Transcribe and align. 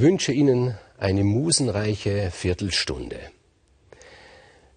Ich 0.00 0.06
wünsche 0.06 0.32
Ihnen 0.32 0.78
eine 0.96 1.24
musenreiche 1.24 2.30
Viertelstunde. 2.30 3.20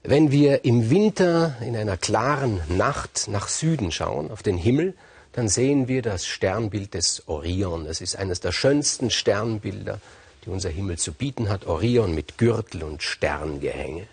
Wenn 0.03 0.31
wir 0.31 0.65
im 0.65 0.89
Winter 0.89 1.55
in 1.65 1.77
einer 1.77 1.95
klaren 1.95 2.59
Nacht 2.67 3.29
nach 3.29 3.47
Süden 3.47 3.93
schauen, 3.93 4.31
auf 4.31 4.43
den 4.43 4.57
Himmel, 4.57 4.95
dann 5.31 5.47
sehen 5.47 5.87
wir 5.87 6.01
das 6.01 6.25
Sternbild 6.25 6.93
des 6.93 7.25
Orion. 7.29 7.85
Das 7.85 8.01
ist 8.01 8.17
eines 8.17 8.41
der 8.41 8.51
schönsten 8.51 9.09
Sternbilder, 9.09 10.01
die 10.43 10.49
unser 10.49 10.67
Himmel 10.67 10.97
zu 10.97 11.13
bieten 11.13 11.47
hat. 11.47 11.67
Orion 11.67 12.13
mit 12.13 12.37
Gürtel 12.37 12.83
und 12.83 13.01
Sterngehänge. 13.01 14.07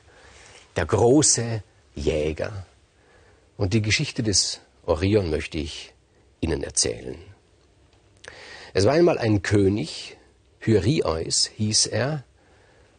Der 0.76 0.86
große 0.86 1.64
Jäger. 1.96 2.66
Und 3.56 3.74
die 3.74 3.82
Geschichte 3.82 4.22
des 4.22 4.60
Orion 4.86 5.28
möchte 5.28 5.58
ich 5.58 5.92
Ihnen 6.40 6.62
erzählen. 6.62 7.16
Es 8.74 8.84
war 8.84 8.92
einmal 8.92 9.18
ein 9.18 9.42
König, 9.42 10.16
Hyrieus 10.60 11.50
hieß 11.56 11.86
er, 11.86 12.22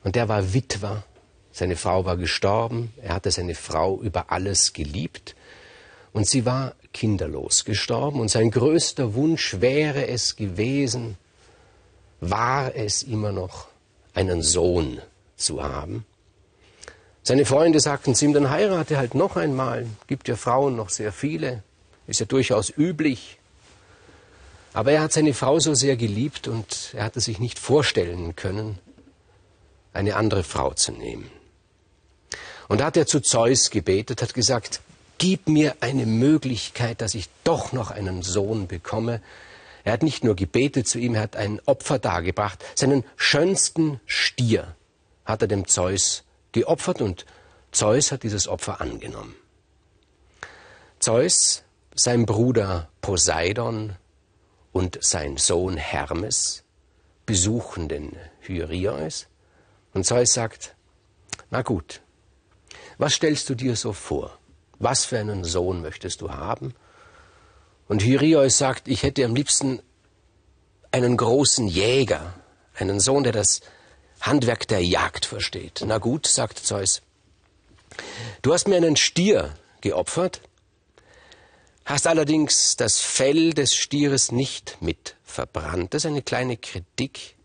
und 0.03 0.15
der 0.15 0.27
war 0.27 0.53
Witwer. 0.53 1.03
Seine 1.51 1.75
Frau 1.75 2.05
war 2.05 2.17
gestorben, 2.17 2.93
er 3.01 3.13
hatte 3.13 3.29
seine 3.29 3.55
Frau 3.55 3.99
über 4.01 4.31
alles 4.31 4.73
geliebt, 4.73 5.35
und 6.13 6.27
sie 6.27 6.45
war 6.45 6.75
kinderlos 6.93 7.65
gestorben, 7.65 8.19
und 8.19 8.29
sein 8.29 8.51
größter 8.51 9.13
Wunsch 9.13 9.61
wäre 9.61 10.07
es 10.07 10.35
gewesen, 10.35 11.17
war 12.19 12.75
es 12.75 13.03
immer 13.03 13.31
noch, 13.31 13.67
einen 14.13 14.41
Sohn 14.41 15.01
zu 15.35 15.63
haben. 15.63 16.05
Seine 17.23 17.45
Freunde 17.45 17.79
sagten 17.79 18.15
zu 18.15 18.25
ihm, 18.25 18.33
dann 18.33 18.49
heirate 18.49 18.97
halt 18.97 19.13
noch 19.13 19.35
einmal, 19.35 19.85
gibt 20.07 20.27
ja 20.27 20.35
Frauen 20.35 20.75
noch 20.75 20.89
sehr 20.89 21.11
viele, 21.11 21.63
ist 22.07 22.19
ja 22.19 22.25
durchaus 22.25 22.73
üblich. 22.75 23.37
Aber 24.73 24.91
er 24.91 25.01
hat 25.01 25.11
seine 25.11 25.33
Frau 25.33 25.59
so 25.59 25.73
sehr 25.73 25.97
geliebt 25.97 26.47
und 26.47 26.93
er 26.93 27.03
hatte 27.03 27.19
sich 27.19 27.39
nicht 27.39 27.59
vorstellen 27.59 28.35
können, 28.35 28.79
eine 29.93 30.15
andere 30.15 30.43
Frau 30.43 30.73
zu 30.73 30.91
nehmen. 30.93 31.29
Und 32.69 32.79
da 32.79 32.85
hat 32.85 32.95
er 32.95 33.05
zu 33.05 33.19
Zeus 33.19 33.69
gebetet, 33.69 34.21
hat 34.21 34.33
gesagt, 34.33 34.79
gib 35.17 35.49
mir 35.49 35.75
eine 35.81 36.05
Möglichkeit, 36.05 37.01
dass 37.01 37.15
ich 37.15 37.27
doch 37.43 37.73
noch 37.73 37.91
einen 37.91 38.21
Sohn 38.21 38.67
bekomme. 38.67 39.21
Er 39.83 39.93
hat 39.93 40.03
nicht 40.03 40.23
nur 40.23 40.35
gebetet 40.35 40.87
zu 40.87 40.97
ihm, 40.97 41.15
er 41.15 41.21
hat 41.21 41.35
ein 41.35 41.59
Opfer 41.65 41.99
dargebracht. 41.99 42.63
Seinen 42.75 43.03
schönsten 43.17 43.99
Stier 44.05 44.75
hat 45.25 45.41
er 45.41 45.49
dem 45.49 45.67
Zeus 45.67 46.23
geopfert 46.53 47.01
und 47.01 47.25
Zeus 47.71 48.11
hat 48.11 48.23
dieses 48.23 48.47
Opfer 48.47 48.79
angenommen. 48.79 49.35
Zeus, 50.99 51.63
sein 51.93 52.25
Bruder 52.25 52.89
Poseidon 53.01 53.97
und 54.71 54.97
sein 55.01 55.37
Sohn 55.37 55.77
Hermes 55.77 56.63
besuchen 57.25 57.87
den 57.87 58.15
Hyrieus. 58.41 59.27
Und 59.93 60.05
Zeus 60.05 60.33
sagt, 60.33 60.75
na 61.49 61.61
gut, 61.61 62.01
was 62.97 63.13
stellst 63.13 63.49
du 63.49 63.55
dir 63.55 63.75
so 63.75 63.93
vor? 63.93 64.37
Was 64.79 65.05
für 65.05 65.19
einen 65.19 65.43
Sohn 65.43 65.81
möchtest 65.81 66.21
du 66.21 66.31
haben? 66.31 66.73
Und 67.87 68.03
Hyrieus 68.03 68.57
sagt, 68.57 68.87
ich 68.87 69.03
hätte 69.03 69.25
am 69.25 69.35
liebsten 69.35 69.81
einen 70.91 71.17
großen 71.17 71.67
Jäger, 71.67 72.33
einen 72.75 72.99
Sohn, 72.99 73.23
der 73.23 73.33
das 73.33 73.61
Handwerk 74.21 74.67
der 74.67 74.83
Jagd 74.83 75.25
versteht. 75.25 75.83
Na 75.85 75.97
gut, 75.97 76.27
sagt 76.27 76.59
Zeus, 76.59 77.01
du 78.41 78.53
hast 78.53 78.67
mir 78.67 78.77
einen 78.77 78.95
Stier 78.95 79.53
geopfert, 79.81 80.41
hast 81.85 82.07
allerdings 82.07 82.75
das 82.75 82.99
Fell 82.99 83.53
des 83.53 83.73
Stieres 83.75 84.31
nicht 84.31 84.77
mit 84.81 85.15
verbrannt. 85.23 85.93
Das 85.93 86.03
ist 86.03 86.09
eine 86.09 86.21
kleine 86.21 86.57
Kritik. 86.57 87.35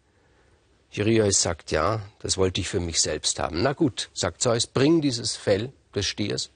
Hyrieus 0.91 1.43
sagt, 1.43 1.71
ja, 1.71 2.03
das 2.21 2.37
wollte 2.37 2.61
ich 2.61 2.69
für 2.69 2.81
mich 2.81 3.01
selbst 3.01 3.39
haben. 3.39 3.63
Na 3.63 3.73
gut, 3.73 4.11
sagt 4.15 4.41
Zeus, 4.41 4.67
bring 4.67 5.01
dieses 5.01 5.37
Fell 5.37 5.73
des 5.95 6.07
Stiers, 6.07 6.51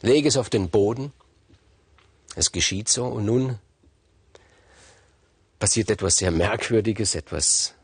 lege 0.00 0.28
es 0.28 0.36
auf 0.36 0.50
den 0.50 0.70
Boden. 0.70 1.12
Es 2.36 2.52
geschieht 2.52 2.88
so 2.88 3.06
und 3.06 3.24
nun 3.24 3.58
passiert 5.58 5.90
etwas 5.90 6.16
sehr 6.16 6.30
Merkwürdiges, 6.30 7.14
etwas 7.14 7.74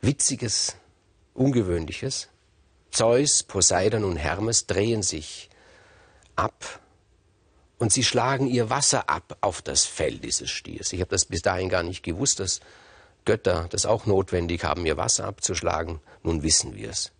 Witziges, 0.00 0.76
Ungewöhnliches. 1.34 2.28
Zeus, 2.90 3.42
Poseidon 3.42 4.04
und 4.04 4.16
Hermes 4.16 4.66
drehen 4.66 5.02
sich 5.02 5.50
ab 6.34 6.80
und 7.78 7.92
sie 7.92 8.04
schlagen 8.04 8.46
ihr 8.46 8.70
Wasser 8.70 9.08
ab 9.08 9.36
auf 9.40 9.62
das 9.62 9.84
Fell 9.84 10.18
dieses 10.18 10.50
Stiers. 10.50 10.92
Ich 10.92 11.00
habe 11.00 11.10
das 11.10 11.26
bis 11.26 11.42
dahin 11.42 11.68
gar 11.68 11.82
nicht 11.82 12.02
gewusst, 12.02 12.40
dass 12.40 12.60
Götter 13.24 13.66
das 13.70 13.86
auch 13.86 14.06
notwendig 14.06 14.64
haben, 14.64 14.86
ihr 14.86 14.96
Wasser 14.96 15.24
abzuschlagen. 15.24 16.00
Nun 16.22 16.42
wissen 16.42 16.74
wir 16.74 16.90
es. 16.90 17.12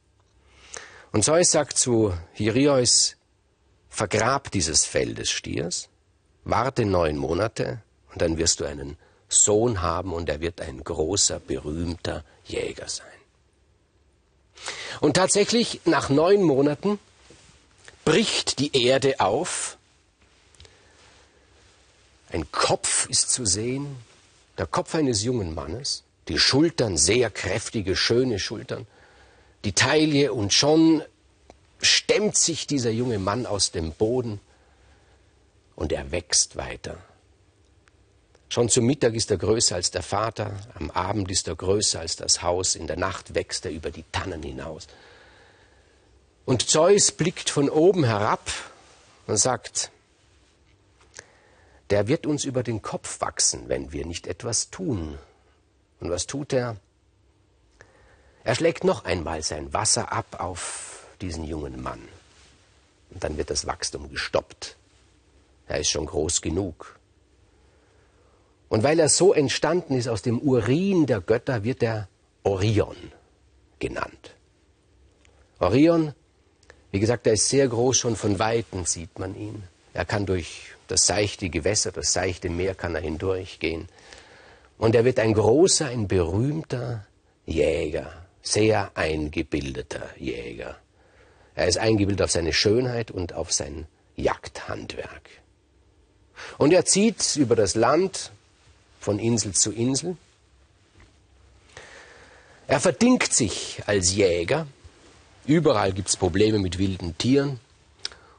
Und 1.12 1.24
Zeus 1.24 1.50
sagt 1.50 1.76
zu 1.76 2.14
Hyrieus, 2.34 3.16
vergrab 3.88 4.50
dieses 4.50 4.84
Fell 4.84 5.14
des 5.14 5.30
Stiers, 5.30 5.88
warte 6.44 6.84
neun 6.84 7.16
Monate 7.16 7.82
und 8.12 8.22
dann 8.22 8.38
wirst 8.38 8.60
du 8.60 8.64
einen 8.64 8.96
Sohn 9.28 9.82
haben 9.82 10.12
und 10.12 10.28
er 10.28 10.40
wird 10.40 10.60
ein 10.60 10.82
großer, 10.82 11.40
berühmter 11.40 12.24
Jäger 12.44 12.88
sein. 12.88 13.06
Und 15.00 15.14
tatsächlich, 15.14 15.80
nach 15.84 16.08
neun 16.08 16.42
Monaten 16.42 16.98
bricht 18.04 18.58
die 18.58 18.84
Erde 18.86 19.20
auf 19.20 19.76
ein 22.36 22.52
Kopf 22.52 23.08
ist 23.08 23.30
zu 23.30 23.46
sehen, 23.46 23.96
der 24.58 24.66
Kopf 24.66 24.94
eines 24.94 25.24
jungen 25.24 25.54
Mannes, 25.54 26.04
die 26.28 26.38
Schultern 26.38 26.98
sehr 26.98 27.30
kräftige, 27.30 27.96
schöne 27.96 28.38
Schultern, 28.38 28.86
die 29.64 29.72
Taille 29.72 30.34
und 30.34 30.52
schon 30.52 31.02
stemmt 31.80 32.36
sich 32.36 32.66
dieser 32.66 32.90
junge 32.90 33.18
Mann 33.18 33.46
aus 33.46 33.70
dem 33.70 33.92
Boden 33.92 34.40
und 35.76 35.92
er 35.92 36.10
wächst 36.12 36.56
weiter. 36.56 36.98
Schon 38.50 38.68
zum 38.68 38.84
Mittag 38.84 39.14
ist 39.14 39.30
er 39.30 39.38
größer 39.38 39.74
als 39.74 39.90
der 39.90 40.02
Vater, 40.02 40.52
am 40.74 40.90
Abend 40.90 41.30
ist 41.30 41.48
er 41.48 41.56
größer 41.56 42.00
als 42.00 42.16
das 42.16 42.42
Haus, 42.42 42.74
in 42.74 42.86
der 42.86 42.98
Nacht 42.98 43.34
wächst 43.34 43.64
er 43.64 43.72
über 43.72 43.90
die 43.90 44.04
Tannen 44.12 44.42
hinaus. 44.42 44.88
Und 46.44 46.68
Zeus 46.68 47.12
blickt 47.12 47.48
von 47.48 47.70
oben 47.70 48.04
herab 48.04 48.52
und 49.26 49.38
sagt, 49.38 49.90
der 51.90 52.08
wird 52.08 52.26
uns 52.26 52.44
über 52.44 52.62
den 52.62 52.82
Kopf 52.82 53.20
wachsen, 53.20 53.68
wenn 53.68 53.92
wir 53.92 54.06
nicht 54.06 54.26
etwas 54.26 54.70
tun. 54.70 55.18
Und 56.00 56.10
was 56.10 56.26
tut 56.26 56.52
er? 56.52 56.76
Er 58.44 58.54
schlägt 58.54 58.84
noch 58.84 59.04
einmal 59.04 59.42
sein 59.42 59.72
Wasser 59.72 60.12
ab 60.12 60.40
auf 60.40 61.06
diesen 61.20 61.44
jungen 61.44 61.82
Mann. 61.82 62.00
Und 63.10 63.24
dann 63.24 63.36
wird 63.36 63.50
das 63.50 63.66
Wachstum 63.66 64.10
gestoppt. 64.10 64.76
Er 65.68 65.80
ist 65.80 65.90
schon 65.90 66.06
groß 66.06 66.42
genug. 66.42 66.98
Und 68.68 68.82
weil 68.82 68.98
er 68.98 69.08
so 69.08 69.32
entstanden 69.32 69.94
ist 69.94 70.08
aus 70.08 70.22
dem 70.22 70.40
Urin 70.40 71.06
der 71.06 71.20
Götter, 71.20 71.64
wird 71.64 71.82
er 71.82 72.08
Orion 72.42 72.96
genannt. 73.78 74.34
Orion, 75.58 76.14
wie 76.90 77.00
gesagt, 77.00 77.26
er 77.26 77.34
ist 77.34 77.48
sehr 77.48 77.68
groß, 77.68 77.96
schon 77.96 78.16
von 78.16 78.38
Weitem 78.38 78.84
sieht 78.84 79.18
man 79.18 79.34
ihn. 79.34 79.62
Er 79.96 80.04
kann 80.04 80.26
durch 80.26 80.72
das 80.88 81.06
seichte 81.06 81.48
Gewässer, 81.48 81.90
das 81.90 82.12
seichte 82.12 82.50
Meer 82.50 82.74
kann 82.74 82.94
er 82.94 83.00
hindurchgehen. 83.00 83.88
Und 84.76 84.94
er 84.94 85.06
wird 85.06 85.18
ein 85.18 85.32
großer, 85.32 85.86
ein 85.86 86.06
berühmter 86.06 87.06
Jäger, 87.46 88.12
sehr 88.42 88.90
eingebildeter 88.94 90.10
Jäger. 90.18 90.76
Er 91.54 91.66
ist 91.66 91.78
eingebildet 91.78 92.20
auf 92.20 92.30
seine 92.30 92.52
Schönheit 92.52 93.10
und 93.10 93.32
auf 93.32 93.54
sein 93.54 93.86
Jagdhandwerk. 94.16 95.30
Und 96.58 96.74
er 96.74 96.84
zieht 96.84 97.34
über 97.36 97.56
das 97.56 97.74
Land 97.74 98.32
von 99.00 99.18
Insel 99.18 99.54
zu 99.54 99.72
Insel. 99.72 100.18
Er 102.66 102.80
verdingt 102.80 103.32
sich 103.32 103.82
als 103.86 104.14
Jäger. 104.14 104.66
Überall 105.46 105.94
gibt 105.94 106.10
es 106.10 106.18
Probleme 106.18 106.58
mit 106.58 106.76
wilden 106.76 107.16
Tieren. 107.16 107.60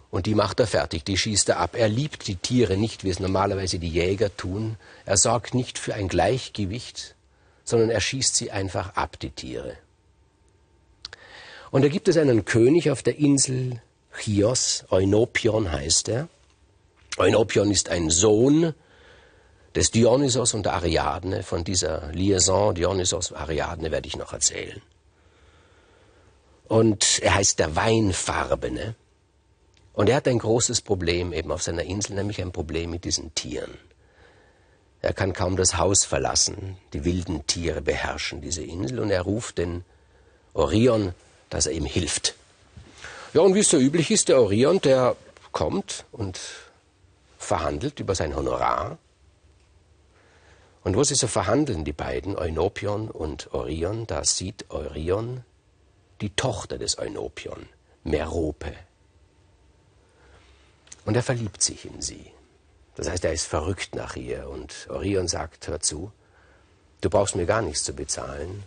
Und 0.10 0.26
die 0.26 0.36
macht 0.36 0.60
er 0.60 0.68
fertig, 0.68 1.04
die 1.04 1.18
schießt 1.18 1.50
er 1.50 1.60
ab. 1.60 1.76
Er 1.76 1.90
liebt 1.90 2.28
die 2.28 2.38
Tiere 2.38 2.78
nicht, 2.78 3.04
wie 3.04 3.10
es 3.10 3.20
normalerweise 3.20 3.78
die 3.78 3.90
Jäger 3.90 4.36
tun. 4.36 4.78
Er 5.06 5.18
sorgt 5.18 5.54
nicht 5.54 5.78
für 5.78 5.94
ein 5.94 6.08
Gleichgewicht, 6.08 7.16
sondern 7.66 7.90
er 7.90 8.00
schießt 8.00 8.36
sie 8.36 8.52
einfach 8.52 8.96
ab, 8.96 9.20
die 9.20 9.32
Tiere. 9.32 9.78
Und 11.72 11.84
da 11.84 11.90
gibt 11.90 12.08
es 12.08 12.18
einen 12.18 12.46
König 12.46 12.90
auf 12.90 13.04
der 13.04 13.18
Insel 13.18 13.82
Chios, 14.18 14.86
Eunopion 14.90 15.72
heißt 15.72 16.10
er. 16.10 16.30
Eunopion 17.18 17.70
ist 17.72 17.90
ein 17.90 18.10
Sohn 18.10 18.74
des 19.76 19.92
Dionysos 19.92 20.54
und 20.54 20.66
der 20.66 20.74
Ariadne. 20.74 21.44
Von 21.44 21.64
dieser 21.64 22.12
Liaison 22.14 22.74
Dionysos-Ariadne 22.74 23.92
werde 23.92 24.08
ich 24.08 24.16
noch 24.16 24.34
erzählen. 24.34 24.82
Und 26.68 27.20
er 27.22 27.36
heißt 27.36 27.60
der 27.60 27.76
Weinfarbene. 27.76 28.96
Und 29.98 30.10
er 30.10 30.18
hat 30.18 30.28
ein 30.28 30.38
großes 30.38 30.82
Problem 30.82 31.34
eben 31.34 31.52
auf 31.52 31.64
seiner 31.64 31.82
Insel, 31.82 32.14
nämlich 32.14 32.40
ein 32.40 32.52
Problem 32.52 32.92
mit 32.92 33.04
diesen 33.04 33.34
Tieren. 33.34 33.80
Er 35.02 35.12
kann 35.12 35.34
kaum 35.34 35.58
das 35.58 35.78
Haus 35.78 36.06
verlassen. 36.06 36.78
Die 36.94 37.04
wilden 37.04 37.48
Tiere 37.48 37.82
beherrschen 37.82 38.40
diese 38.40 38.62
Insel 38.62 39.00
und 39.00 39.10
er 39.10 39.24
ruft 39.24 39.58
den 39.58 39.84
Orion, 40.54 41.16
dass 41.50 41.66
er 41.66 41.72
ihm 41.72 41.86
hilft. 41.86 42.36
Ja, 43.34 43.42
und 43.42 43.56
wie 43.56 43.62
es 43.62 43.72
so 43.72 43.80
üblich 43.80 44.12
ist, 44.12 44.30
der 44.30 44.40
Orion, 44.40 44.80
der 44.82 45.16
kommt 45.52 46.06
und 46.12 46.40
verhandelt 47.40 48.00
über 48.00 48.14
sein 48.14 48.36
Honorar. 48.36 49.00
Und 50.84 50.96
wo 50.96 51.04
sie 51.04 51.16
so 51.16 51.26
verhandeln, 51.26 51.86
die 51.86 51.92
beiden, 51.92 52.38
Eunopion 52.38 53.10
und 53.10 53.52
Orion, 53.52 54.06
da 54.06 54.24
sieht 54.24 54.70
Orion 54.70 55.44
die 56.22 56.30
Tochter 56.36 56.78
des 56.78 57.00
Eunopion, 57.00 57.66
Merope. 58.04 58.76
Und 61.08 61.16
er 61.16 61.24
verliebt 61.24 61.64
sich 61.64 61.86
in 61.86 62.02
sie. 62.02 62.34
Das 62.96 63.10
heißt, 63.10 63.24
er 63.24 63.32
ist 63.32 63.48
verrückt 63.48 63.96
nach 63.96 64.18
ihr. 64.18 64.50
Und 64.50 64.88
Orion 64.90 65.30
sagt, 65.30 65.70
hör 65.70 65.80
zu, 65.80 66.12
du 67.00 67.10
brauchst 67.10 67.38
mir 67.38 67.46
gar 67.46 67.62
nichts 67.62 67.86
zu 67.86 67.94
bezahlen, 67.94 68.64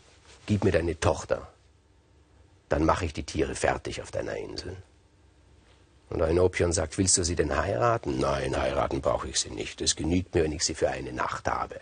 gib 0.46 0.64
mir 0.64 0.72
deine 0.72 0.98
Tochter, 0.98 1.48
dann 2.70 2.86
mache 2.86 3.04
ich 3.04 3.12
die 3.12 3.24
Tiere 3.24 3.54
fertig 3.54 4.00
auf 4.00 4.10
deiner 4.10 4.38
Insel. 4.38 4.74
Und 6.08 6.22
Eunopion 6.22 6.72
sagt, 6.72 6.96
willst 6.96 7.18
du 7.18 7.24
sie 7.24 7.36
denn 7.36 7.54
heiraten? 7.54 8.18
Nein, 8.18 8.56
heiraten 8.56 9.02
brauche 9.02 9.28
ich 9.28 9.38
sie 9.38 9.50
nicht. 9.50 9.82
Es 9.82 9.94
genügt 9.94 10.34
mir, 10.34 10.44
wenn 10.44 10.52
ich 10.52 10.64
sie 10.64 10.74
für 10.74 10.88
eine 10.88 11.12
Nacht 11.12 11.46
habe, 11.46 11.78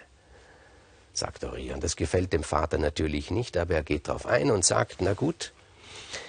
sagt 1.13 1.45
Orion. 1.45 1.81
Das 1.81 1.95
gefällt 1.95 2.33
dem 2.33 2.43
Vater 2.43 2.79
natürlich 2.79 3.31
nicht, 3.31 3.57
aber 3.57 3.75
er 3.75 3.85
geht 3.85 4.09
darauf 4.09 4.27
ein 4.27 4.51
und 4.51 4.65
sagt, 4.65 4.97
na 5.03 5.13
gut, 5.13 5.53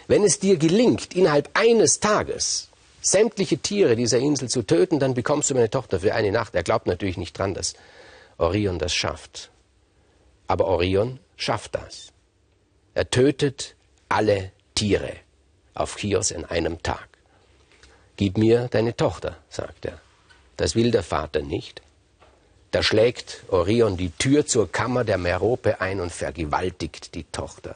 wenn 0.08 0.24
es 0.24 0.38
dir 0.38 0.58
gelingt, 0.58 1.16
innerhalb 1.16 1.50
eines 1.54 2.00
Tages 2.00 2.69
sämtliche 3.02 3.58
Tiere 3.58 3.96
dieser 3.96 4.20
Insel 4.20 4.50
zu 4.50 4.64
töten, 4.64 5.00
dann 5.00 5.14
bekommst 5.14 5.50
du 5.50 5.54
meine 5.54 5.70
Tochter 5.70 6.00
für 6.00 6.14
eine 6.14 6.32
Nacht. 6.32 6.56
Er 6.56 6.64
glaubt 6.64 6.88
natürlich 6.88 7.18
nicht 7.18 7.38
dran, 7.38 7.54
dass 7.54 7.74
Orion 8.38 8.80
das 8.80 8.94
schafft. 8.94 9.52
Aber 10.48 10.68
Orion 10.68 11.20
schafft 11.36 11.76
das. 11.76 12.12
Er 12.94 13.10
tötet 13.10 13.76
alle 14.10 14.52
Tiere 14.76 15.14
auf 15.74 15.98
Chios 15.98 16.32
in 16.32 16.46
einem 16.46 16.82
Tag. 16.82 17.08
Gib 18.18 18.38
mir 18.38 18.68
deine 18.70 18.96
Tochter, 18.96 19.38
sagt 19.50 19.86
er. 19.86 20.00
Das 20.58 20.76
will 20.76 20.92
der 20.92 21.04
Vater 21.04 21.42
nicht. 21.42 21.82
Da 22.72 22.84
schlägt 22.84 23.44
Orion 23.48 23.98
die 23.98 24.12
Tür 24.12 24.46
zur 24.46 24.72
Kammer 24.72 25.04
der 25.04 25.18
Merope 25.18 25.80
ein 25.82 26.02
und 26.02 26.12
vergewaltigt 26.12 27.16
die 27.16 27.24
Tochter. 27.24 27.76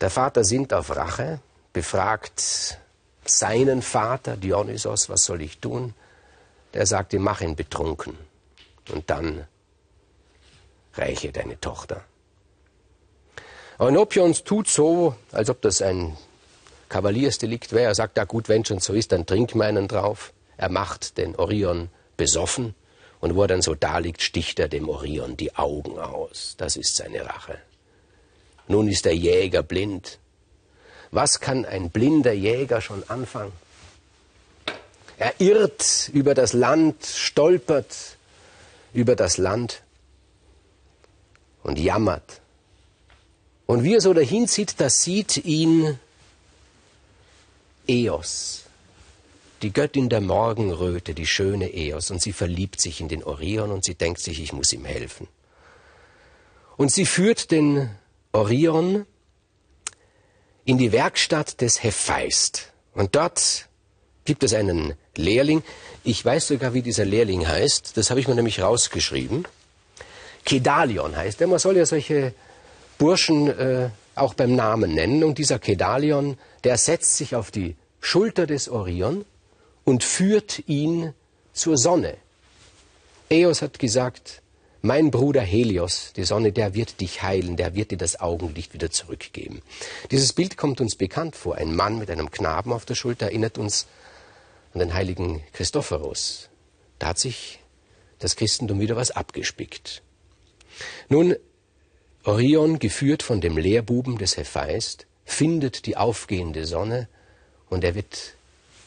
Der 0.00 0.10
Vater 0.10 0.44
sinnt 0.44 0.72
auf 0.72 0.94
Rache, 0.94 1.40
befragt 1.72 2.78
seinen 3.24 3.82
Vater, 3.82 4.36
Dionysos, 4.36 5.08
was 5.08 5.24
soll 5.24 5.42
ich 5.42 5.58
tun? 5.58 5.94
Der 6.74 6.86
sagt 6.86 7.12
ihm, 7.12 7.22
mach 7.22 7.40
ihn 7.40 7.56
betrunken 7.56 8.16
und 8.90 9.10
dann 9.10 9.46
räche 10.96 11.32
deine 11.32 11.60
Tochter. 11.60 12.04
Eunopions 13.78 14.44
tut 14.44 14.68
so, 14.68 15.14
als 15.32 15.50
ob 15.50 15.62
das 15.62 15.82
ein 15.82 16.16
Kavaliersdelikt 16.88 17.72
wäre. 17.72 17.84
Er 17.84 17.94
sagt, 17.94 18.16
ja 18.16 18.24
gut, 18.24 18.48
wenn 18.48 18.64
schon 18.64 18.80
so 18.80 18.92
ist, 18.92 19.12
dann 19.12 19.26
trink 19.26 19.54
meinen 19.54 19.88
drauf. 19.88 20.32
Er 20.56 20.68
macht 20.68 21.16
den 21.18 21.36
Orion 21.36 21.88
besoffen 22.16 22.74
und 23.20 23.36
wo 23.36 23.42
er 23.42 23.48
dann 23.48 23.62
so 23.62 23.74
da 23.74 23.98
liegt, 23.98 24.22
sticht 24.22 24.58
er 24.58 24.68
dem 24.68 24.88
Orion 24.88 25.36
die 25.36 25.54
Augen 25.54 25.98
aus. 25.98 26.54
Das 26.58 26.76
ist 26.76 26.96
seine 26.96 27.24
Rache. 27.24 27.58
Nun 28.68 28.88
ist 28.88 29.04
der 29.06 29.16
Jäger 29.16 29.62
blind. 29.62 30.18
Was 31.10 31.40
kann 31.40 31.64
ein 31.64 31.90
blinder 31.90 32.32
Jäger 32.32 32.80
schon 32.80 33.02
anfangen? 33.08 33.52
Er 35.16 35.40
irrt 35.40 36.10
über 36.12 36.34
das 36.34 36.52
Land, 36.52 37.04
stolpert 37.04 38.16
über 38.92 39.16
das 39.16 39.38
Land 39.38 39.82
und 41.62 41.78
jammert. 41.78 42.40
Und 43.66 43.82
wie 43.82 43.94
er 43.94 44.00
so 44.00 44.14
dahin 44.14 44.46
zieht, 44.46 44.80
da 44.80 44.88
sieht 44.88 45.44
ihn 45.44 45.98
Eos, 47.86 48.64
die 49.62 49.72
Göttin 49.72 50.08
der 50.08 50.20
Morgenröte, 50.20 51.14
die 51.14 51.26
schöne 51.26 51.74
Eos, 51.74 52.10
und 52.10 52.22
sie 52.22 52.32
verliebt 52.32 52.80
sich 52.80 53.00
in 53.00 53.08
den 53.08 53.24
Orion 53.24 53.70
und 53.70 53.84
sie 53.84 53.94
denkt 53.94 54.20
sich, 54.20 54.40
ich 54.40 54.52
muss 54.52 54.72
ihm 54.72 54.84
helfen. 54.84 55.26
Und 56.76 56.92
sie 56.92 57.06
führt 57.06 57.50
den 57.50 57.90
Orion 58.32 59.06
in 60.64 60.78
die 60.78 60.92
Werkstatt 60.92 61.60
des 61.60 61.82
Hephaist. 61.82 62.72
Und 62.94 63.14
dort 63.14 63.68
gibt 64.24 64.42
es 64.42 64.52
einen 64.52 64.94
Lehrling. 65.16 65.62
Ich 66.04 66.24
weiß 66.24 66.48
sogar, 66.48 66.74
wie 66.74 66.82
dieser 66.82 67.04
Lehrling 67.04 67.48
heißt. 67.48 67.96
Das 67.96 68.10
habe 68.10 68.20
ich 68.20 68.28
mir 68.28 68.34
nämlich 68.34 68.60
rausgeschrieben. 68.60 69.46
Kedalion 70.44 71.16
heißt 71.16 71.40
er. 71.40 71.46
Man 71.46 71.58
soll 71.58 71.76
ja 71.76 71.86
solche 71.86 72.34
Burschen 72.98 73.48
äh, 73.48 73.90
auch 74.14 74.34
beim 74.34 74.54
Namen 74.54 74.94
nennen. 74.94 75.24
Und 75.24 75.38
dieser 75.38 75.58
Kedalion, 75.58 76.36
der 76.64 76.76
setzt 76.76 77.16
sich 77.16 77.34
auf 77.34 77.50
die 77.50 77.76
Schulter 78.00 78.46
des 78.46 78.68
Orion 78.68 79.24
und 79.84 80.04
führt 80.04 80.68
ihn 80.68 81.14
zur 81.52 81.78
Sonne. 81.78 82.16
Eos 83.30 83.62
hat 83.62 83.78
gesagt, 83.78 84.42
mein 84.80 85.10
Bruder 85.10 85.40
Helios, 85.40 86.12
die 86.16 86.24
Sonne, 86.24 86.52
der 86.52 86.74
wird 86.74 87.00
dich 87.00 87.22
heilen, 87.22 87.56
der 87.56 87.74
wird 87.74 87.90
dir 87.90 87.98
das 87.98 88.20
Augenlicht 88.20 88.74
wieder 88.74 88.90
zurückgeben. 88.90 89.62
Dieses 90.10 90.32
Bild 90.32 90.56
kommt 90.56 90.80
uns 90.80 90.94
bekannt 90.94 91.34
vor. 91.34 91.56
Ein 91.56 91.74
Mann 91.74 91.98
mit 91.98 92.10
einem 92.10 92.30
Knaben 92.30 92.72
auf 92.72 92.84
der 92.84 92.94
Schulter 92.94 93.26
erinnert 93.26 93.58
uns 93.58 93.86
an 94.72 94.80
den 94.80 94.94
heiligen 94.94 95.42
Christophorus. 95.52 96.48
Da 96.98 97.08
hat 97.08 97.18
sich 97.18 97.58
das 98.18 98.36
Christentum 98.36 98.80
wieder 98.80 98.96
was 98.96 99.10
abgespickt. 99.10 100.02
Nun, 101.08 101.34
Orion, 102.24 102.78
geführt 102.78 103.22
von 103.22 103.40
dem 103.40 103.56
Lehrbuben 103.56 104.18
des 104.18 104.36
Hephaist, 104.36 105.06
findet 105.24 105.86
die 105.86 105.96
aufgehende 105.96 106.66
Sonne 106.66 107.08
und 107.68 107.84
er 107.84 107.94
wird 107.94 108.34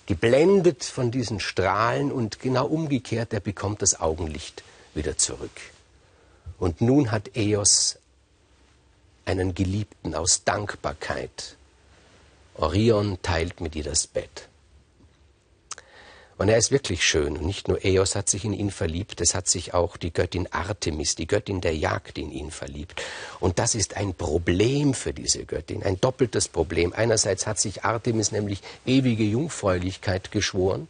geblendet 0.05 0.83
von 0.83 1.12
diesen 1.12 1.39
Strahlen 1.39 2.12
und 2.12 2.39
genau 2.39 2.65
umgekehrt, 2.65 3.33
er 3.33 3.39
bekommt 3.39 3.81
das 3.81 4.00
Augenlicht 4.00 4.63
wieder 4.93 5.17
zurück. 5.17 5.51
Und 6.62 6.80
nun 6.80 7.10
hat 7.10 7.36
Eos 7.36 7.98
einen 9.25 9.56
Geliebten 9.56 10.13
aus 10.13 10.44
Dankbarkeit. 10.44 11.58
Orion 12.53 13.18
teilt 13.24 13.62
mit 13.62 13.75
ihr 13.75 13.84
das 13.84 14.06
Bett. 14.06 14.48
Und 16.38 16.50
er 16.50 16.58
ist 16.58 16.70
wirklich 16.70 17.03
schön. 17.03 17.36
Und 17.36 17.48
nicht 17.48 17.68
nur 17.68 17.84
Eos 17.84 18.15
hat 18.15 18.30
sich 18.30 18.46
in 18.46 18.53
ihn 18.53 18.70
verliebt, 18.70 19.22
es 19.22 19.34
hat 19.34 19.48
sich 19.48 19.74
auch 19.74 19.98
die 19.98 20.13
Göttin 20.13 20.48
Artemis, 20.51 21.15
die 21.15 21.25
Göttin 21.25 21.62
der 21.62 21.75
Jagd, 21.75 22.20
in 22.20 22.32
ihn 22.32 22.51
verliebt. 22.51 23.01
Und 23.39 23.58
das 23.58 23.74
ist 23.74 23.98
ein 23.98 24.13
Problem 24.13 24.94
für 24.94 25.13
diese 25.13 25.46
Göttin, 25.46 25.82
ein 25.82 26.00
doppeltes 26.00 26.48
Problem. 26.48 26.94
Einerseits 26.94 27.48
hat 27.48 27.60
sich 27.60 27.86
Artemis 27.86 28.32
nämlich 28.32 28.62
ewige 28.86 29.24
Jungfräulichkeit 29.24 30.32
geschworen 30.32 30.88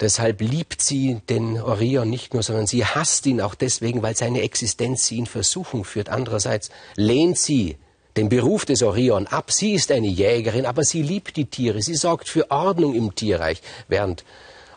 Deshalb 0.00 0.40
liebt 0.40 0.80
sie 0.80 1.20
den 1.28 1.60
Orion 1.60 2.08
nicht 2.08 2.32
nur, 2.32 2.44
sondern 2.44 2.68
sie 2.68 2.84
hasst 2.84 3.26
ihn 3.26 3.40
auch 3.40 3.56
deswegen, 3.56 4.02
weil 4.02 4.16
seine 4.16 4.42
Existenz 4.42 5.06
sie 5.06 5.18
in 5.18 5.26
Versuchung 5.26 5.84
führt. 5.84 6.08
Andererseits 6.08 6.70
lehnt 6.94 7.36
sie 7.36 7.76
den 8.16 8.28
Beruf 8.28 8.64
des 8.64 8.82
Orion 8.82 9.26
ab. 9.26 9.50
Sie 9.50 9.74
ist 9.74 9.90
eine 9.90 10.06
Jägerin, 10.06 10.66
aber 10.66 10.84
sie 10.84 11.02
liebt 11.02 11.36
die 11.36 11.46
Tiere. 11.46 11.82
Sie 11.82 11.96
sorgt 11.96 12.28
für 12.28 12.50
Ordnung 12.50 12.94
im 12.94 13.14
Tierreich, 13.16 13.60
während 13.88 14.24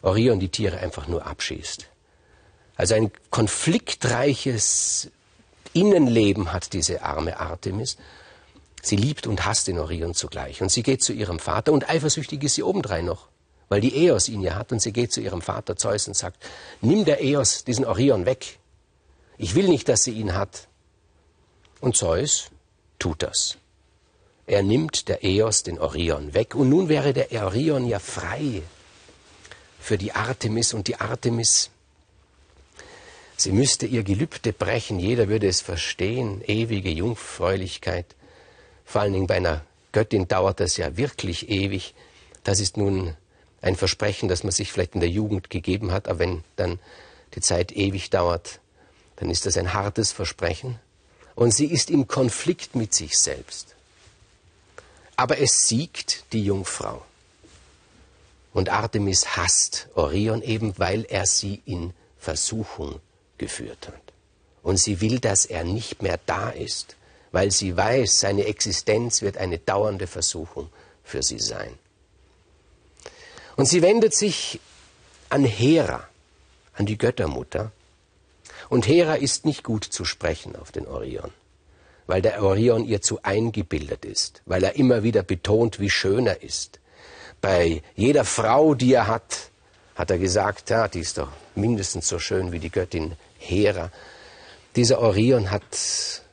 Orion 0.01 0.39
die 0.39 0.49
Tiere 0.49 0.79
einfach 0.79 1.07
nur 1.07 1.25
abschießt. 1.25 1.87
Also 2.75 2.95
ein 2.95 3.11
konfliktreiches 3.29 5.11
Innenleben 5.73 6.51
hat 6.51 6.73
diese 6.73 7.03
arme 7.03 7.39
Artemis. 7.39 7.97
Sie 8.81 8.95
liebt 8.95 9.27
und 9.27 9.45
hasst 9.45 9.67
den 9.67 9.77
Orion 9.77 10.15
zugleich. 10.15 10.63
Und 10.63 10.71
sie 10.71 10.81
geht 10.81 11.03
zu 11.03 11.13
ihrem 11.13 11.37
Vater 11.37 11.73
und 11.73 11.87
eifersüchtig 11.87 12.43
ist 12.43 12.55
sie 12.55 12.63
obendrein 12.63 13.05
noch 13.05 13.27
weil 13.71 13.79
die 13.79 13.95
Eos 14.05 14.27
ihn 14.27 14.41
ja 14.41 14.55
hat 14.55 14.73
und 14.73 14.81
sie 14.81 14.91
geht 14.91 15.13
zu 15.13 15.21
ihrem 15.21 15.41
Vater 15.41 15.77
Zeus 15.77 16.05
und 16.05 16.13
sagt, 16.13 16.43
nimm 16.81 17.05
der 17.05 17.23
Eos 17.23 17.63
diesen 17.63 17.85
Orion 17.85 18.25
weg. 18.25 18.59
Ich 19.37 19.55
will 19.55 19.69
nicht, 19.69 19.87
dass 19.87 20.03
sie 20.03 20.11
ihn 20.11 20.33
hat. 20.35 20.67
Und 21.79 21.95
Zeus 21.95 22.49
tut 22.99 23.23
das. 23.23 23.55
Er 24.45 24.61
nimmt 24.61 25.07
der 25.07 25.23
Eos 25.23 25.63
den 25.63 25.79
Orion 25.79 26.33
weg 26.33 26.53
und 26.53 26.67
nun 26.67 26.89
wäre 26.89 27.13
der 27.13 27.31
Orion 27.45 27.87
ja 27.87 27.99
frei 27.99 28.61
für 29.79 29.97
die 29.97 30.11
Artemis 30.11 30.73
und 30.73 30.89
die 30.89 30.97
Artemis 30.97 31.69
Sie 33.37 33.53
müsste 33.53 33.85
ihr 33.85 34.03
Gelübde 34.03 34.51
brechen, 34.51 34.99
jeder 34.99 35.29
würde 35.29 35.47
es 35.47 35.61
verstehen, 35.61 36.43
ewige 36.45 36.91
Jungfräulichkeit. 36.91 38.17
Vor 38.83 38.99
allen 38.99 39.13
Dingen 39.13 39.27
bei 39.27 39.37
einer 39.37 39.63
Göttin 39.93 40.27
dauert 40.27 40.59
das 40.59 40.75
ja 40.75 40.97
wirklich 40.97 41.47
ewig. 41.49 41.95
Das 42.43 42.59
ist 42.59 42.75
nun 42.75 43.15
ein 43.61 43.75
Versprechen, 43.75 44.27
das 44.27 44.43
man 44.43 44.51
sich 44.51 44.71
vielleicht 44.71 44.95
in 44.95 45.01
der 45.01 45.09
Jugend 45.09 45.49
gegeben 45.49 45.91
hat, 45.91 46.07
aber 46.07 46.19
wenn 46.19 46.43
dann 46.55 46.79
die 47.35 47.41
Zeit 47.41 47.71
ewig 47.71 48.09
dauert, 48.09 48.59
dann 49.17 49.29
ist 49.29 49.45
das 49.45 49.57
ein 49.57 49.73
hartes 49.73 50.11
Versprechen. 50.11 50.79
Und 51.35 51.53
sie 51.53 51.65
ist 51.65 51.89
im 51.89 52.07
Konflikt 52.07 52.75
mit 52.75 52.93
sich 52.93 53.17
selbst. 53.17 53.75
Aber 55.15 55.39
es 55.39 55.67
siegt 55.67 56.25
die 56.33 56.43
Jungfrau. 56.43 57.05
Und 58.53 58.69
Artemis 58.69 59.37
hasst 59.37 59.87
Orion 59.95 60.41
eben, 60.41 60.77
weil 60.77 61.05
er 61.05 61.25
sie 61.25 61.61
in 61.65 61.93
Versuchung 62.19 62.99
geführt 63.37 63.87
hat. 63.87 64.01
Und 64.61 64.77
sie 64.77 64.99
will, 65.01 65.19
dass 65.19 65.45
er 65.45 65.63
nicht 65.63 66.01
mehr 66.01 66.19
da 66.25 66.49
ist, 66.49 66.95
weil 67.31 67.51
sie 67.51 67.77
weiß, 67.77 68.19
seine 68.19 68.45
Existenz 68.45 69.21
wird 69.21 69.37
eine 69.37 69.57
dauernde 69.57 70.07
Versuchung 70.07 70.69
für 71.03 71.23
sie 71.23 71.39
sein. 71.39 71.77
Und 73.61 73.67
sie 73.67 73.83
wendet 73.83 74.15
sich 74.15 74.59
an 75.29 75.45
Hera, 75.45 76.07
an 76.73 76.87
die 76.87 76.97
Göttermutter. 76.97 77.71
Und 78.69 78.87
Hera 78.87 79.13
ist 79.13 79.45
nicht 79.45 79.63
gut 79.63 79.83
zu 79.83 80.03
sprechen 80.03 80.55
auf 80.55 80.71
den 80.71 80.87
Orion, 80.87 81.29
weil 82.07 82.23
der 82.23 82.41
Orion 82.41 82.85
ihr 82.85 83.03
zu 83.03 83.21
eingebildet 83.21 84.03
ist, 84.03 84.41
weil 84.47 84.63
er 84.63 84.77
immer 84.77 85.03
wieder 85.03 85.21
betont, 85.21 85.79
wie 85.79 85.91
schön 85.91 86.25
er 86.25 86.41
ist. 86.41 86.79
Bei 87.39 87.83
jeder 87.95 88.25
Frau, 88.25 88.73
die 88.73 88.93
er 88.93 89.05
hat, 89.05 89.51
hat 89.93 90.09
er 90.09 90.17
gesagt, 90.17 90.71
ja, 90.71 90.87
die 90.87 91.01
ist 91.01 91.19
doch 91.19 91.29
mindestens 91.53 92.07
so 92.07 92.17
schön 92.17 92.51
wie 92.51 92.57
die 92.57 92.71
Göttin 92.71 93.11
Hera. 93.37 93.91
Dieser 94.75 94.99
Orion 94.99 95.51
hat 95.51 95.61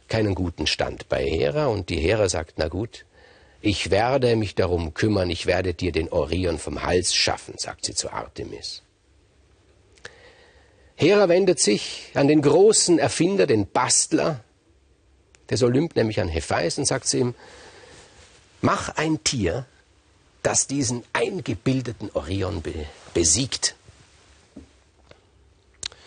keinen 0.09 0.35
guten 0.35 0.67
Stand 0.67 1.11
bei 1.11 1.27
Hera 1.27 1.67
und 1.67 1.91
die 1.91 2.01
Hera 2.01 2.31
sagt, 2.31 2.55
na 2.57 2.69
gut, 2.69 3.05
ich 3.61 3.91
werde 3.91 4.37
mich 4.37 4.55
darum 4.55 4.95
kümmern, 4.95 5.31
ich 5.31 5.47
werde 5.47 5.75
dir 5.75 5.93
den 5.93 6.11
Orion 6.11 6.59
vom 6.59 6.83
Hals 6.83 7.15
schaffen, 7.15 7.55
sagt 7.59 7.85
sie 7.85 7.95
zu 7.95 8.11
Artemis. 8.13 8.83
Hera 10.95 11.29
wendet 11.29 11.61
sich 11.61 12.11
an 12.15 12.29
den 12.29 12.43
großen 12.43 12.99
Erfinder, 12.99 13.47
den 13.47 13.71
Bastler 13.71 14.43
des 15.51 15.63
Olymp, 15.63 15.97
nämlich 15.97 16.21
an 16.21 16.29
Hephaes, 16.29 16.79
und 16.79 16.87
sagt 16.87 17.07
zu 17.07 17.19
ihm, 17.19 17.35
mach 18.61 18.97
ein 18.97 19.23
Tier, 19.23 19.67
das 20.43 20.67
diesen 20.67 21.05
eingebildeten 21.13 22.11
Orion 22.15 22.63
be 22.63 22.87
besiegt. 23.15 23.75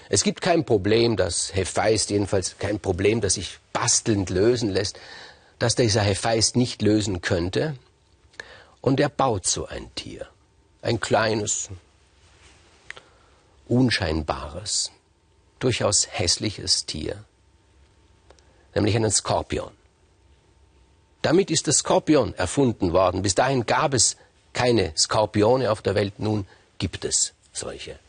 Es 0.09 0.23
gibt 0.23 0.41
kein 0.41 0.65
Problem, 0.65 1.15
das 1.15 1.55
Hephaist, 1.55 2.09
jedenfalls 2.09 2.57
kein 2.57 2.79
Problem, 2.79 3.21
das 3.21 3.35
sich 3.35 3.59
bastelnd 3.71 4.29
lösen 4.29 4.69
lässt, 4.69 4.99
das 5.61 5.75
dieser 5.75 6.01
Hephaist 6.01 6.55
nicht 6.55 6.81
lösen 6.81 7.21
könnte. 7.21 7.75
Und 8.81 8.99
er 8.99 9.09
baut 9.09 9.45
so 9.45 9.67
ein 9.67 9.93
Tier. 9.93 10.27
Ein 10.81 10.99
kleines, 10.99 11.69
unscheinbares, 13.67 14.91
durchaus 15.59 16.07
hässliches 16.09 16.87
Tier. 16.87 17.23
Nämlich 18.73 18.95
einen 18.95 19.11
Skorpion. 19.11 19.71
Damit 21.21 21.51
ist 21.51 21.67
der 21.67 21.73
Skorpion 21.73 22.33
erfunden 22.33 22.91
worden. 22.91 23.21
Bis 23.21 23.35
dahin 23.35 23.67
gab 23.67 23.93
es 23.93 24.17
keine 24.53 24.93
Skorpione 24.97 25.71
auf 25.71 25.83
der 25.83 25.93
Welt, 25.93 26.17
nun 26.17 26.47
gibt 26.79 27.05
es 27.05 27.33
solche. 27.53 27.99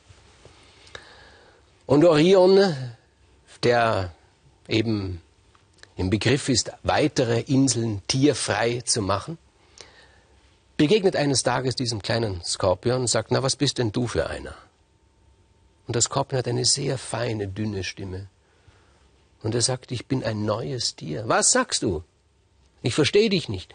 Und 1.84 2.02
Orion, 2.06 2.74
der 3.62 4.14
eben 4.68 5.20
im 5.96 6.10
Begriff 6.10 6.48
ist, 6.48 6.72
weitere 6.82 7.40
Inseln 7.40 8.02
tierfrei 8.08 8.82
zu 8.84 9.02
machen, 9.02 9.38
begegnet 10.76 11.16
eines 11.16 11.42
Tages 11.42 11.76
diesem 11.76 12.02
kleinen 12.02 12.42
Skorpion 12.44 13.02
und 13.02 13.06
sagt, 13.06 13.30
na, 13.30 13.42
was 13.42 13.56
bist 13.56 13.78
denn 13.78 13.92
du 13.92 14.06
für 14.06 14.28
einer? 14.28 14.54
Und 15.86 15.94
der 15.94 16.02
Skorpion 16.02 16.38
hat 16.38 16.48
eine 16.48 16.64
sehr 16.64 16.98
feine, 16.98 17.48
dünne 17.48 17.84
Stimme. 17.84 18.28
Und 19.42 19.54
er 19.54 19.62
sagt, 19.62 19.90
ich 19.90 20.06
bin 20.06 20.22
ein 20.24 20.44
neues 20.44 20.94
Tier. 20.94 21.24
Was 21.26 21.52
sagst 21.52 21.82
du? 21.82 22.04
Ich 22.82 22.94
verstehe 22.94 23.28
dich 23.28 23.48
nicht. 23.48 23.74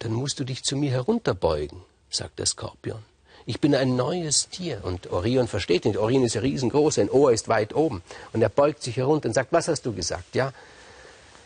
Dann 0.00 0.12
musst 0.12 0.40
du 0.40 0.44
dich 0.44 0.64
zu 0.64 0.76
mir 0.76 0.90
herunterbeugen, 0.90 1.82
sagt 2.10 2.38
der 2.38 2.46
Skorpion. 2.46 3.02
Ich 3.46 3.60
bin 3.60 3.74
ein 3.74 3.96
neues 3.96 4.48
Tier. 4.48 4.80
Und 4.82 5.10
Orion 5.10 5.48
versteht 5.48 5.84
nicht. 5.84 5.98
Orion 5.98 6.24
ist 6.24 6.36
riesengroß, 6.36 6.94
sein 6.96 7.10
Ohr 7.10 7.32
ist 7.32 7.48
weit 7.48 7.74
oben. 7.74 8.02
Und 8.32 8.40
er 8.40 8.48
beugt 8.48 8.82
sich 8.82 8.96
herunter 8.96 9.28
und 9.28 9.34
sagt, 9.34 9.52
was 9.52 9.68
hast 9.68 9.84
du 9.84 9.92
gesagt? 9.92 10.34
Ja, 10.34 10.52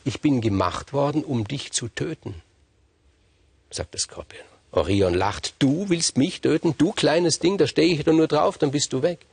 ich 0.08 0.20
bin 0.20 0.40
gemacht 0.40 0.92
worden, 0.92 1.22
um 1.22 1.46
dich 1.46 1.72
zu 1.72 1.88
töten, 1.88 2.42
sagt 3.70 3.94
der 3.94 4.00
Skorpion. 4.00 4.44
Orion 4.70 5.14
lacht, 5.14 5.54
du 5.58 5.88
willst 5.88 6.16
mich 6.16 6.40
töten, 6.40 6.74
du 6.76 6.92
kleines 6.92 7.38
Ding, 7.38 7.58
da 7.58 7.66
stehe 7.66 7.94
ich 7.94 8.04
doch 8.04 8.12
nur 8.12 8.26
drauf, 8.26 8.58
dann 8.58 8.70
bist 8.70 8.92
du 8.92 9.02
weg. 9.02 9.26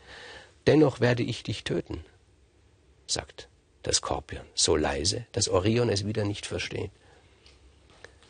Dennoch 0.67 0.99
werde 0.99 1.23
ich 1.23 1.43
dich 1.43 1.63
töten, 1.63 2.03
sagt 3.07 3.47
der 3.83 3.93
Skorpion, 3.93 4.45
so 4.53 4.75
leise, 4.75 5.25
dass 5.31 5.49
Orion 5.49 5.89
es 5.89 6.05
wieder 6.05 6.25
nicht 6.25 6.45
versteht. 6.45 6.91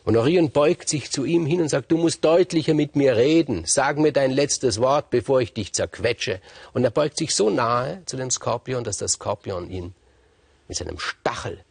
Und 0.04 0.16
Orion 0.16 0.50
beugt 0.50 0.88
sich 0.88 1.10
zu 1.10 1.24
ihm 1.24 1.46
hin 1.46 1.60
und 1.60 1.68
sagt, 1.68 1.90
du 1.90 1.96
musst 1.96 2.24
deutlicher 2.24 2.74
mit 2.74 2.94
mir 2.94 3.16
reden, 3.16 3.64
sag 3.66 3.98
mir 3.98 4.12
dein 4.12 4.30
letztes 4.30 4.80
Wort, 4.80 5.10
bevor 5.10 5.40
ich 5.40 5.52
dich 5.52 5.72
zerquetsche. 5.72 6.40
Und 6.74 6.84
er 6.84 6.92
beugt 6.92 7.18
sich 7.18 7.34
so 7.34 7.50
nahe 7.50 8.02
zu 8.06 8.16
dem 8.16 8.30
Skorpion, 8.30 8.84
dass 8.84 8.98
der 8.98 9.08
Skorpion 9.08 9.68
ihn 9.68 9.94
mit 10.68 10.76
seinem 10.76 11.00
Stachel 11.00 11.64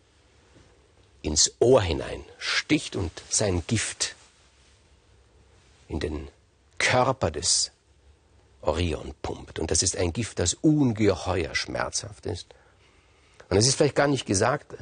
ins 1.26 1.54
Ohr 1.60 1.82
hinein 1.82 2.24
sticht 2.38 2.96
und 2.96 3.12
sein 3.30 3.64
Gift 3.68 4.16
in 5.88 6.00
den 6.00 6.28
Körper 6.78 7.32
des 7.32 7.72
Orion 8.62 9.14
pumpt. 9.22 9.60
Und 9.60 9.72
das 9.72 9.84
ist 9.84 9.98
ein 9.98 10.14
Gift, 10.14 10.40
das 10.40 10.54
ungeheuer 10.56 11.56
schmerzhaft 11.56 12.26
ist. 12.26 12.48
Und 13.50 13.58
es 13.58 13.68
ist 13.68 13.76
vielleicht 13.76 13.96
gar 13.96 14.08
nicht 14.08 14.26
gesagt, 14.26 14.76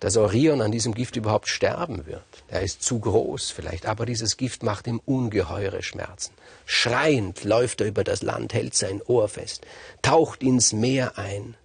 dass 0.00 0.16
Orion 0.16 0.60
an 0.60 0.72
diesem 0.72 0.94
Gift 0.94 1.14
überhaupt 1.14 1.48
sterben 1.48 2.06
wird. 2.06 2.24
Er 2.48 2.62
ist 2.62 2.82
zu 2.82 2.98
groß 2.98 3.52
vielleicht, 3.52 3.86
aber 3.86 4.04
dieses 4.04 4.36
Gift 4.36 4.64
macht 4.64 4.88
ihm 4.88 5.00
ungeheure 5.04 5.82
Schmerzen. 5.82 6.32
Schreiend 6.66 7.44
läuft 7.44 7.80
er 7.80 7.86
über 7.86 8.02
das 8.02 8.22
Land, 8.22 8.52
hält 8.52 8.74
sein 8.74 9.00
Ohr 9.06 9.28
fest, 9.28 9.64
taucht 10.02 10.42
ins 10.42 10.72
Meer 10.72 11.18
ein, 11.18 11.56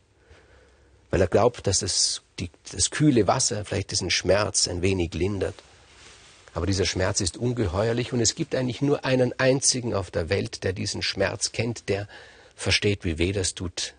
weil 1.10 1.22
er 1.22 1.28
glaubt, 1.28 1.68
dass 1.68 1.80
das, 1.80 2.22
die, 2.40 2.50
das 2.72 2.90
kühle 2.90 3.28
Wasser 3.28 3.66
vielleicht 3.66 3.92
diesen 3.92 4.10
Schmerz 4.10 4.68
ein 4.68 4.82
wenig 4.82 5.14
lindert. 5.14 5.56
Aber 6.54 6.66
dieser 6.66 6.86
Schmerz 6.86 7.22
ist 7.22 7.38
ungeheuerlich 7.38 8.14
und 8.14 8.20
es 8.20 8.36
gibt 8.36 8.56
eigentlich 8.56 8.82
nur 8.82 9.06
einen 9.06 9.38
einzigen 9.40 9.94
auf 9.94 10.10
der 10.12 10.30
Welt, 10.30 10.64
der 10.64 10.74
diesen 10.74 11.04
Schmerz 11.04 11.52
kennt, 11.52 11.88
der 11.88 12.08
versteht, 12.56 13.06
wie 13.06 13.20
weh 13.20 13.32
das 13.32 13.54
tut. 13.54 13.94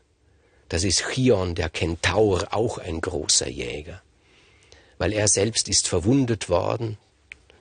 Das 0.69 0.85
ist 0.85 1.05
Chion, 1.13 1.55
der 1.55 1.71
Kentaur, 1.71 2.49
auch 2.51 2.79
ein 2.79 3.01
großer 3.01 3.49
Jäger. 3.49 4.03
Weil 4.99 5.13
er 5.13 5.29
selbst 5.29 5.69
ist 5.69 5.89
verwundet 5.89 6.49
worden 6.49 6.99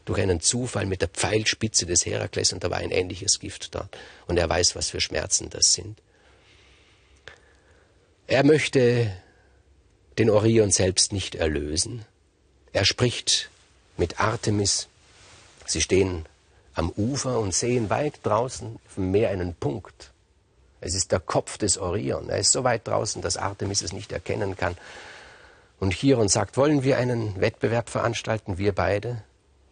durch 0.06 0.20
einen 0.20 0.42
Zufall 0.42 0.86
mit 0.86 1.02
der 1.02 1.10
Pfeilspitze 1.10 1.86
des 1.86 2.06
Herakles 2.06 2.52
und 2.52 2.64
da 2.64 2.72
war 2.72 2.78
ein 2.78 2.92
ähnliches 2.92 3.40
Gift 3.40 3.76
dort. 3.76 3.96
Und 4.26 4.38
er 4.38 4.50
weiß, 4.50 4.76
was 4.76 4.90
für 4.90 5.00
Schmerzen 5.00 5.50
das 5.50 5.74
sind. 5.74 6.02
Er 8.26 8.44
möchte 8.44 9.12
den 10.18 10.30
Orion 10.30 10.72
selbst 10.72 11.14
nicht 11.14 11.36
erlösen. 11.36 12.06
Er 12.74 12.86
spricht 12.86 13.50
mit 13.98 14.20
Artemis. 14.20 14.88
Sie 15.66 15.82
stehen 15.82 16.26
am 16.74 16.92
Ufer 16.92 17.40
und 17.40 17.54
sehen 17.54 17.90
weit 17.90 18.20
draußen 18.24 18.80
vom 18.88 19.12
Meer 19.12 19.30
einen 19.30 19.56
Punkt. 19.56 20.12
Es 20.80 20.94
ist 20.94 21.12
der 21.12 21.20
Kopf 21.20 21.58
des 21.58 21.78
Orion. 21.78 22.30
Er 22.30 22.38
ist 22.38 22.52
so 22.52 22.64
weit 22.64 22.88
draußen, 22.88 23.22
dass 23.22 23.38
Artemis 23.38 23.82
es 23.82 23.94
nicht 23.94 24.12
erkennen 24.12 24.56
kann. 24.56 24.78
Und 25.80 25.94
Chiron 25.94 26.28
sagt, 26.28 26.58
wollen 26.58 26.84
wir 26.84 26.98
einen 26.98 27.40
Wettbewerb 27.40 27.90
veranstalten, 27.90 28.58
wir 28.58 28.74
beide, 28.74 29.24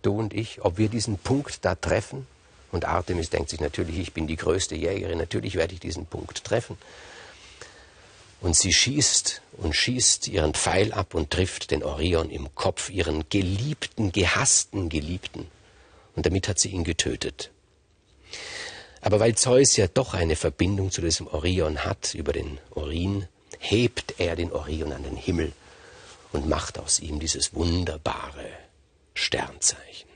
du 0.02 0.18
und 0.18 0.34
ich, 0.34 0.64
ob 0.64 0.78
wir 0.78 0.90
diesen 0.90 1.18
Punkt 1.18 1.64
da 1.66 1.75
treffen? 1.75 2.28
Und 2.72 2.86
Artemis 2.86 3.30
denkt 3.30 3.50
sich 3.50 3.62
natürlich, 3.62 3.98
ich 4.00 4.14
bin 4.14 4.28
die 4.28 4.36
größte 4.36 4.75
Jägerin, 4.75 5.18
natürlich 5.18 5.56
werde 5.56 5.74
ich 5.74 5.80
diesen 5.80 6.06
Punkt 6.06 6.44
treffen. 6.44 6.78
Und 8.46 8.56
sie 8.56 8.74
schießt 8.74 9.42
und 9.58 9.75
schießt 9.75 10.28
ihren 10.28 10.54
Pfeil 10.54 10.94
ab 10.94 11.16
und 11.16 11.32
trifft 11.32 11.72
den 11.72 11.82
Orion 11.82 12.30
im 12.30 12.54
Kopf, 12.54 12.92
ihren 12.92 13.28
geliebten, 13.28 14.12
gehassten 14.12 14.88
Geliebten. 14.88 15.48
Und 16.16 16.28
damit 16.28 16.48
hat 16.48 16.60
sie 16.60 16.70
ihn 16.70 16.84
getötet. 16.84 17.50
Aber 19.02 19.20
weil 19.20 19.34
Zeus 19.34 19.78
ja 19.78 19.88
doch 19.88 20.14
eine 20.14 20.36
Verbindung 20.36 20.92
zu 20.92 21.02
diesem 21.02 21.25
Orion 21.25 21.86
hat, 21.86 22.14
über 22.14 22.34
den 22.34 22.60
Urin, 22.75 23.28
hebt 23.58 24.20
er 24.20 24.36
den 24.36 24.52
Orion 24.52 24.94
an 24.94 25.02
den 25.02 25.18
Himmel 25.18 25.52
und 26.32 26.48
macht 26.48 26.78
aus 26.78 27.00
ihm 27.00 27.20
dieses 27.20 27.56
wunderbare 27.56 28.46
Sternzeichen. 29.16 30.14